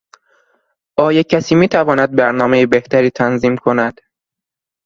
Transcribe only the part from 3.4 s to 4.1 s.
کند؟